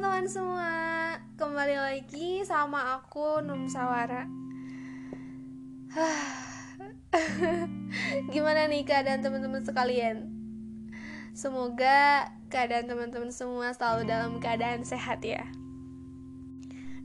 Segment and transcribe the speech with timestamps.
[0.00, 0.72] teman-teman semua
[1.36, 4.24] Kembali lagi sama aku Num Sawara
[8.32, 10.32] Gimana nih keadaan teman-teman sekalian?
[11.36, 15.44] Semoga keadaan teman-teman semua selalu dalam keadaan sehat ya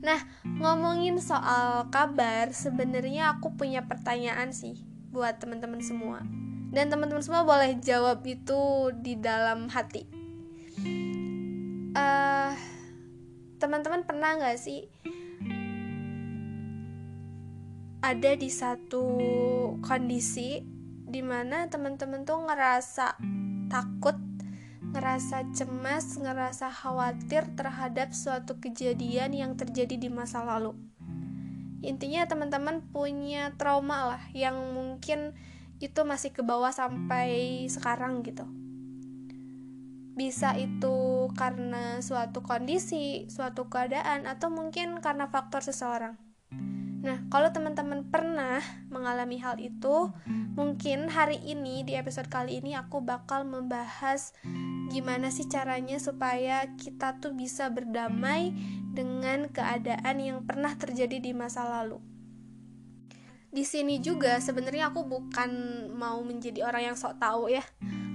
[0.00, 0.24] Nah,
[0.56, 4.80] ngomongin soal kabar, sebenarnya aku punya pertanyaan sih
[5.12, 6.24] buat teman-teman semua.
[6.72, 10.15] Dan teman-teman semua boleh jawab itu di dalam hati
[13.66, 14.86] teman-teman pernah nggak sih
[17.98, 19.02] ada di satu
[19.82, 20.62] kondisi
[21.02, 23.18] di mana teman-teman tuh ngerasa
[23.66, 24.14] takut,
[24.94, 30.78] ngerasa cemas, ngerasa khawatir terhadap suatu kejadian yang terjadi di masa lalu.
[31.82, 35.34] Intinya teman-teman punya trauma lah yang mungkin
[35.82, 38.46] itu masih ke bawah sampai sekarang gitu
[40.16, 46.16] bisa itu karena suatu kondisi, suatu keadaan, atau mungkin karena faktor seseorang.
[47.04, 50.10] Nah, kalau teman-teman pernah mengalami hal itu,
[50.56, 54.32] mungkin hari ini di episode kali ini aku bakal membahas
[54.90, 58.56] gimana sih caranya supaya kita tuh bisa berdamai
[58.90, 62.00] dengan keadaan yang pernah terjadi di masa lalu.
[63.52, 65.50] Di sini juga sebenarnya aku bukan
[65.92, 67.62] mau menjadi orang yang sok tahu ya,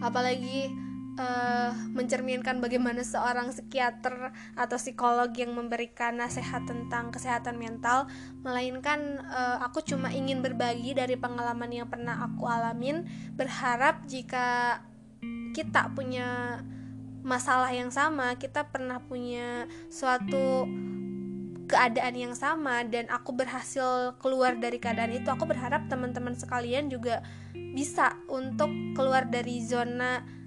[0.01, 8.07] apalagi uh, mencerminkan bagaimana seorang psikiater atau psikolog yang memberikan nasihat tentang kesehatan mental,
[8.45, 13.03] melainkan uh, aku cuma ingin berbagi dari pengalaman yang pernah aku alamin,
[13.35, 14.79] berharap jika
[15.51, 16.61] kita punya
[17.21, 20.65] masalah yang sama, kita pernah punya suatu
[21.69, 27.23] keadaan yang sama dan aku berhasil keluar dari keadaan itu, aku berharap teman-teman sekalian juga
[27.55, 30.40] bisa untuk keluar dari zona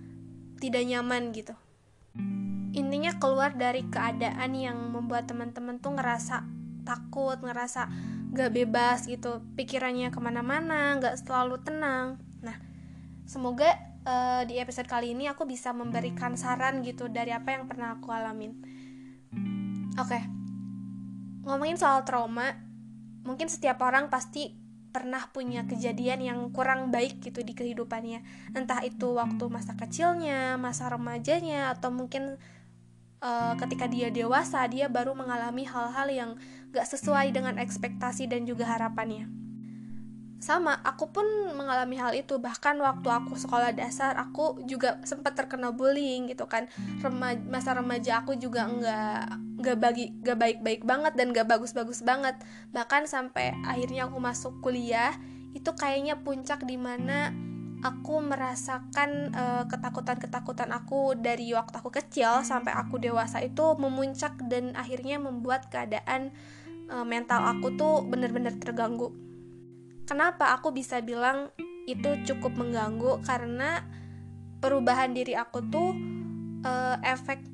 [0.65, 1.53] tidak nyaman gitu.
[2.73, 6.49] Intinya keluar dari keadaan yang membuat teman-teman tuh ngerasa
[6.89, 7.93] takut ngerasa
[8.33, 9.45] gak bebas gitu.
[9.61, 12.17] Pikirannya ke mana-mana gak selalu tenang.
[12.41, 12.57] Nah
[13.29, 13.77] semoga
[14.09, 18.09] uh, di episode kali ini aku bisa memberikan saran gitu dari apa yang pernah aku
[18.09, 18.57] alamin.
[20.01, 20.23] Oke okay.
[21.45, 22.57] ngomongin soal trauma
[23.23, 24.64] mungkin setiap orang pasti
[24.95, 28.23] pernah punya kejadian yang kurang baik gitu di kehidupannya.
[28.55, 32.39] Entah itu waktu masa kecilnya masa remajanya atau mungkin
[33.19, 36.31] uh, ketika dia dewasa dia baru mengalami hal-hal yang
[36.71, 39.44] gak sesuai dengan ekspektasi dan juga harapannya
[40.45, 41.25] sama aku pun
[41.57, 42.37] mengalami hal itu.
[42.37, 46.69] Bahkan waktu aku sekolah dasar aku juga sempat terkena bullying gitu kan.
[47.01, 49.21] Remaja, masa remaja aku juga nggak
[49.65, 52.37] nggak bagi nggak baik baik banget dan nggak bagus bagus banget.
[52.77, 55.17] Bahkan sampai akhirnya aku masuk kuliah
[55.57, 57.33] itu kayaknya puncak di mana
[57.81, 64.77] aku merasakan uh, ketakutan-ketakutan aku dari waktu aku kecil sampai aku dewasa itu memuncak dan
[64.77, 66.33] akhirnya membuat keadaan
[66.89, 69.13] uh, mental aku tuh bener-bener terganggu
[70.05, 71.49] Kenapa aku bisa bilang
[71.89, 73.85] itu cukup mengganggu karena
[74.61, 75.93] perubahan diri aku tuh
[76.65, 77.45] uh, efek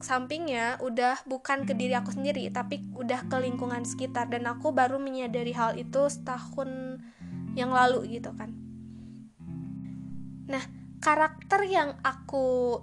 [0.00, 4.96] sampingnya udah bukan ke diri aku sendiri tapi udah ke lingkungan sekitar dan aku baru
[4.96, 6.98] menyadari hal itu setahun
[7.54, 8.54] yang lalu gitu kan.
[10.50, 10.64] Nah,
[10.98, 12.80] karakter yang aku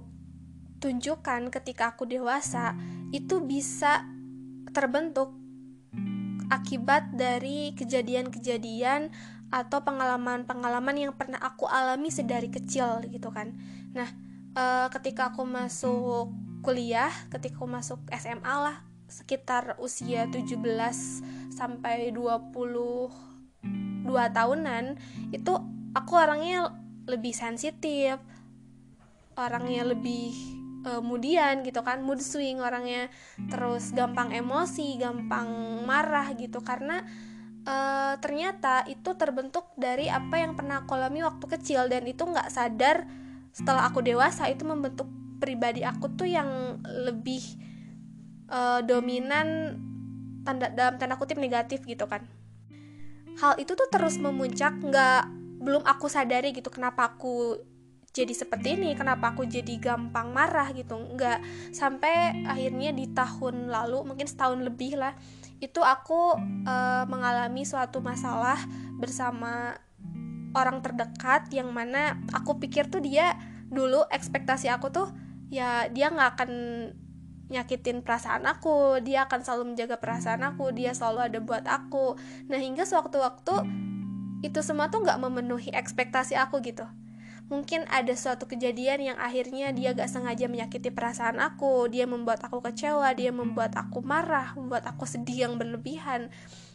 [0.77, 2.77] tunjukkan ketika aku dewasa
[3.09, 4.05] itu bisa
[4.71, 5.36] terbentuk
[6.47, 9.11] akibat dari kejadian-kejadian
[9.47, 13.55] atau pengalaman-pengalaman yang pernah aku alami sedari kecil gitu kan.
[13.95, 14.11] Nah,
[14.51, 20.59] e, ketika aku masuk kuliah, ketika aku masuk SMA lah sekitar usia 17
[21.55, 23.07] sampai 22
[24.35, 24.99] tahunan
[25.31, 25.53] itu
[25.95, 26.75] aku orangnya
[27.07, 28.19] lebih sensitif,
[29.39, 30.35] orangnya lebih
[30.83, 33.09] kemudian gitu kan mood swing orangnya.
[33.49, 35.47] Terus gampang emosi gampang
[35.85, 36.61] marah gitu.
[36.61, 37.01] Karena
[37.65, 41.87] uh, ternyata itu terbentuk dari apa yang pernah aku alami waktu kecil.
[41.89, 43.07] Dan itu nggak sadar
[43.53, 47.41] setelah aku dewasa itu membentuk pribadi aku tuh yang lebih
[48.49, 49.77] uh, dominan
[50.41, 52.25] tanda dalam tanda kutip negatif gitu kan.
[53.37, 57.57] Hal itu tuh terus memuncak nggak belum aku sadari gitu kenapa aku
[58.17, 60.97] jadi seperti ini kenapa aku jadi gampang marah gitu?
[60.97, 65.13] Nggak sampai akhirnya di tahun lalu mungkin setahun lebih lah
[65.61, 68.57] itu aku uh, mengalami suatu masalah
[68.97, 69.77] bersama
[70.57, 73.37] orang terdekat yang mana aku pikir tuh dia
[73.69, 75.07] dulu ekspektasi aku tuh
[75.53, 76.51] ya dia nggak akan
[77.47, 82.17] nyakitin perasaan aku dia akan selalu menjaga perasaan aku dia selalu ada buat aku.
[82.49, 83.55] Nah hingga sewaktu-waktu
[84.41, 86.85] itu semua tuh nggak memenuhi ekspektasi aku gitu
[87.47, 91.87] mungkin ada suatu kejadian yang akhirnya dia gak sengaja menyakiti perasaan aku.
[91.87, 96.31] Dia membuat aku kecewa dia membuat aku marah membuat aku sedih yang berlebihan.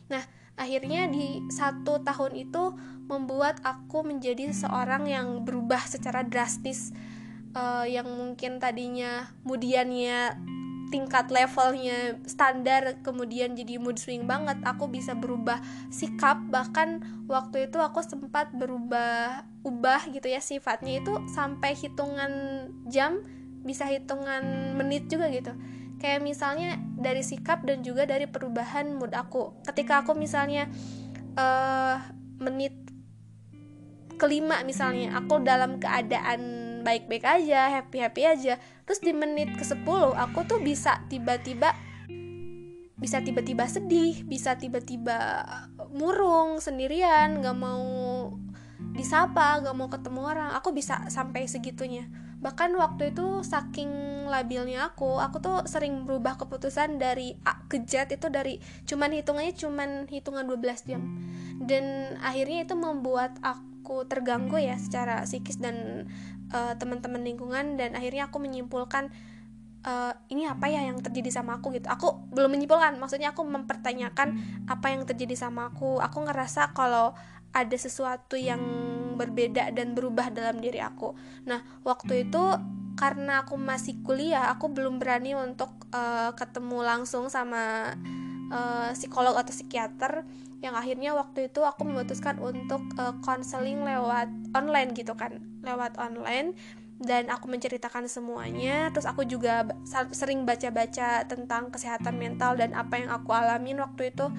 [0.08, 0.24] Nah
[0.56, 2.76] akhirnya di satu tahun itu
[3.08, 6.92] membuat aku menjadi seorang yang berubah secara drastis.
[7.52, 10.40] Uh, yang mungkin tadinya kemudiannya
[10.92, 16.36] tingkat levelnya standar kemudian jadi mood swing banget aku bisa berubah sikap.
[16.52, 17.00] Bahkan
[17.32, 21.00] waktu itu aku sempat berubah ubah gitu ya sifatnya.
[21.00, 22.32] Itu sampai hitungan
[22.92, 23.24] jam
[23.64, 25.56] bisa hitungan menit juga gitu.
[25.96, 29.56] Kayak misalnya dari sikap dan juga dari perubahan mood aku.
[29.64, 30.68] Ketika aku misalnya
[31.40, 31.96] uh,
[32.36, 32.76] menit
[34.20, 38.58] kelima misalnya aku dalam keadaan baik-baik aja happy-happy aja.
[38.84, 41.72] Terus di menit ke 10 aku tuh bisa tiba-tiba
[43.02, 45.42] bisa tiba-tiba sedih bisa tiba-tiba
[45.90, 48.30] murung sendirian gak mau
[48.94, 50.50] disapa gak mau ketemu orang.
[50.58, 52.06] Aku bisa sampai segitunya.
[52.42, 58.10] Bahkan waktu itu saking labilnya aku aku tuh sering berubah keputusan dari A ke Z
[58.10, 61.02] itu dari cuman hitungannya cuman hitungan 12 jam.
[61.62, 66.10] Dan akhirnya itu membuat aku terganggu ya secara psikis dan
[66.52, 69.10] uh, teman-teman lingkungan dan akhirnya aku menyimpulkan
[69.82, 71.88] uh, ini apa ya yang terjadi sama aku gitu.
[71.90, 74.38] Aku belum menyimpulkan maksudnya aku mempertanyakan
[74.68, 75.98] apa yang terjadi sama aku.
[75.98, 77.16] Aku ngerasa kalau
[77.52, 78.60] ada sesuatu yang
[79.20, 81.12] berbeda dan berubah dalam diri aku.
[81.44, 82.42] Nah waktu itu
[82.96, 87.92] karena aku masih kuliah aku belum berani untuk uh, ketemu langsung sama
[88.52, 90.24] uh, psikolog atau psikiater
[90.62, 92.80] yang akhirnya waktu itu aku memutuskan untuk
[93.26, 96.54] konseling uh, lewat online gitu kan lewat online.
[97.02, 99.66] Dan aku menceritakan semuanya terus aku juga
[100.14, 104.30] sering baca-baca tentang kesehatan mental dan apa yang aku alamin waktu itu.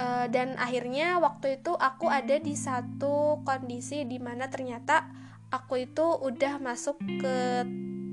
[0.00, 5.06] Uh, dan akhirnya waktu itu aku ada di satu kondisi di mana ternyata
[5.54, 7.38] aku itu udah masuk ke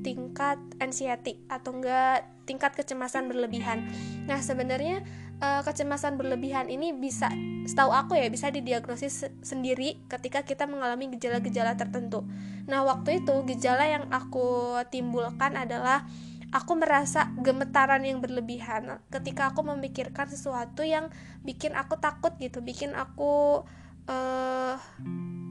[0.06, 3.90] tingkat anxiety atau enggak tingkat kecemasan berlebihan.
[4.30, 5.02] Nah sebenarnya
[5.42, 7.30] uh, kecemasan berlebihan ini bisa
[7.68, 12.24] setahu aku ya bisa didiagnosis sendiri ketika kita mengalami gejala-gejala tertentu.
[12.68, 16.08] Nah, waktu itu gejala yang aku timbulkan adalah
[16.56, 21.12] aku merasa gemetaran yang berlebihan ketika aku memikirkan sesuatu yang
[21.44, 23.68] bikin aku takut gitu, bikin aku
[24.08, 24.76] uh,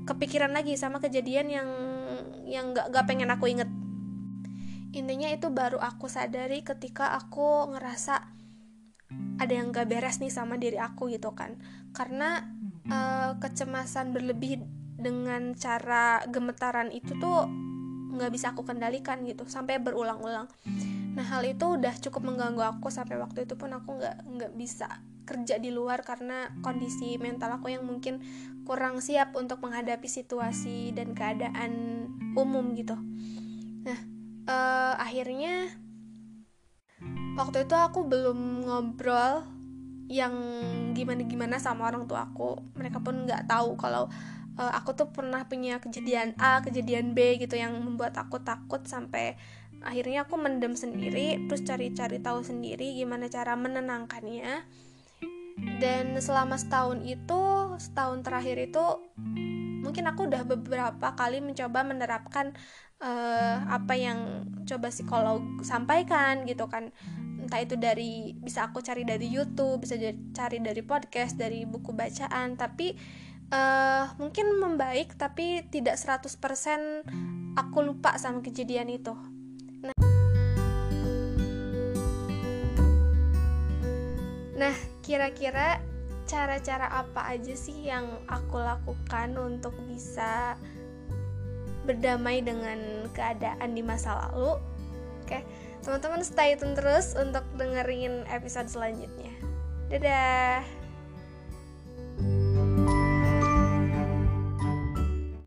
[0.08, 1.68] kepikiran lagi sama kejadian yang
[2.48, 3.68] yang gak, gak pengen aku inget.
[4.96, 8.35] Intinya itu baru aku sadari ketika aku ngerasa
[9.36, 11.58] ada yang gak beres nih sama diri aku gitu kan.
[11.92, 12.44] Karena
[12.90, 14.64] uh, kecemasan berlebih
[14.96, 17.46] dengan cara gemetaran itu tuh
[18.16, 20.48] nggak bisa aku kendalikan gitu sampai berulang-ulang.
[21.12, 24.88] Nah hal itu udah cukup mengganggu aku sampai waktu itu pun aku nggak nggak bisa
[25.28, 28.22] kerja di luar karena kondisi mental aku yang mungkin
[28.64, 32.96] kurang siap untuk menghadapi situasi dan keadaan umum gitu.
[33.84, 33.98] Nah
[34.48, 35.68] uh, akhirnya
[37.36, 39.44] waktu itu aku belum ngobrol
[40.08, 40.32] yang
[40.96, 42.56] gimana-gimana sama orang tua aku.
[42.74, 44.08] Mereka pun nggak tahu kalau
[44.56, 49.36] uh, aku tuh pernah punya kejadian A kejadian B gitu yang membuat aku takut sampai
[49.84, 54.64] akhirnya aku mendem sendiri terus cari-cari tahu sendiri gimana cara menenangkannya.
[55.80, 57.40] Dan selama setahun itu
[57.80, 58.84] setahun terakhir itu
[59.80, 62.52] mungkin aku udah beberapa kali mencoba menerapkan
[63.00, 66.92] uh, apa yang coba psikolog sampaikan gitu kan
[67.46, 69.94] entah itu dari bisa aku cari dari YouTube bisa
[70.34, 72.58] cari dari podcast dari buku bacaan.
[72.58, 72.90] Tapi
[73.54, 76.34] uh, mungkin membaik tapi tidak 100%
[77.54, 79.14] aku lupa sama kejadian itu.
[79.86, 79.94] Nah
[84.58, 84.74] nah
[85.06, 85.78] kira-kira
[86.26, 90.58] cara-cara apa aja sih yang aku lakukan untuk bisa
[91.86, 94.58] berdamai dengan keadaan di masa lalu?
[95.22, 99.30] Oke okay teman-teman stay tune terus untuk dengerin episode selanjutnya.
[99.86, 100.66] Dadah